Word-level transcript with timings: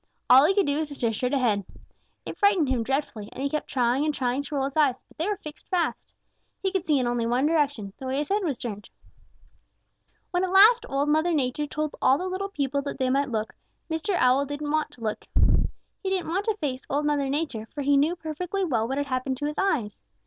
All 0.31 0.45
he 0.45 0.55
could 0.55 0.65
do 0.65 0.79
was 0.79 0.87
to 0.87 0.95
stare 0.95 1.13
straight 1.13 1.35
ahead. 1.35 1.63
It 2.25 2.35
frightened 2.35 2.69
him 2.69 2.81
dreadfully, 2.81 3.29
and 3.31 3.43
he 3.43 3.51
kept 3.51 3.67
trying 3.67 4.03
and 4.03 4.11
trying 4.11 4.41
to 4.41 4.55
roll 4.55 4.65
his 4.65 4.75
eyes, 4.75 5.05
but 5.07 5.15
they 5.19 5.27
were 5.29 5.37
fixed 5.37 5.67
fast. 5.69 6.11
He 6.59 6.71
could 6.71 6.87
see 6.87 6.97
in 6.97 7.05
only 7.05 7.27
one 7.27 7.45
direction, 7.45 7.93
the 7.99 8.07
way 8.07 8.17
his 8.17 8.29
head 8.29 8.43
was 8.43 8.57
turned. 8.57 8.89
"When 10.31 10.43
at 10.43 10.51
last 10.51 10.87
Old 10.89 11.07
Mother 11.09 11.33
Nature 11.33 11.67
told 11.67 11.95
all 12.01 12.17
the 12.17 12.25
little 12.27 12.49
people 12.49 12.81
that 12.81 12.97
they 12.97 13.11
might 13.11 13.29
look, 13.29 13.53
Mr. 13.91 14.15
Owl 14.15 14.47
didn't 14.47 14.71
want 14.71 14.89
to 14.93 15.01
look. 15.01 15.23
He 16.01 16.09
didn't 16.09 16.29
want 16.29 16.45
to 16.45 16.57
face 16.57 16.83
Old 16.89 17.05
Mother 17.05 17.29
Nature, 17.29 17.67
for 17.67 17.83
he 17.83 17.95
knew 17.95 18.15
perfectly 18.15 18.65
well 18.65 18.87
what 18.87 18.97
had 18.97 19.05
happened 19.05 19.37
to 19.37 19.45
his 19.45 19.59
eyes. 19.59 20.01